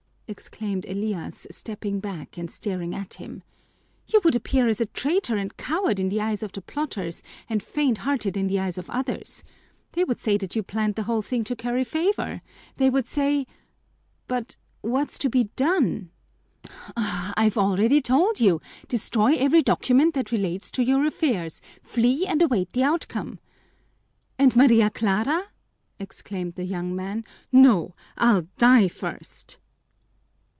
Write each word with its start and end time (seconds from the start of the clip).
exclaimed 0.33 0.85
Elias, 0.85 1.45
stepping 1.51 1.99
back 1.99 2.37
and 2.37 2.49
staring 2.49 2.95
at 2.95 3.15
him. 3.15 3.43
"You 4.07 4.21
would 4.23 4.33
appear 4.33 4.69
as 4.69 4.79
a 4.79 4.85
traitor 4.85 5.35
and 5.35 5.57
coward 5.57 5.99
in 5.99 6.07
the 6.07 6.21
eyes 6.21 6.41
of 6.41 6.53
the 6.53 6.61
plotters 6.61 7.21
and 7.49 7.61
faint 7.61 7.97
hearted 7.97 8.37
in 8.37 8.47
the 8.47 8.57
eyes 8.57 8.77
of 8.77 8.89
others. 8.89 9.43
They 9.91 10.05
would 10.05 10.19
say 10.21 10.37
that 10.37 10.55
you 10.55 10.63
planned 10.63 10.95
the 10.95 11.03
whole 11.03 11.21
thing 11.21 11.43
to 11.43 11.55
curry 11.57 11.83
favor. 11.83 12.41
They 12.77 12.89
would 12.89 13.09
say" 13.09 13.45
"But 14.29 14.55
what's 14.79 15.17
to 15.19 15.29
be 15.29 15.49
done?" 15.57 16.11
"I've 16.95 17.57
already 17.57 17.99
told 17.99 18.39
you. 18.39 18.61
Destroy 18.87 19.33
every 19.35 19.61
document 19.61 20.13
that 20.13 20.31
relates 20.31 20.71
to 20.71 20.81
your 20.85 21.05
affairs, 21.05 21.59
flee, 21.83 22.25
and 22.25 22.41
await 22.41 22.71
the 22.71 22.83
outcome." 22.83 23.39
"And 24.39 24.55
Maria 24.55 24.89
Clara?" 24.91 25.47
exclaimed 25.99 26.53
the 26.53 26.63
young 26.63 26.95
man. 26.95 27.25
"No, 27.51 27.95
I'll 28.15 28.47
die 28.57 28.87
first!" 28.87 29.57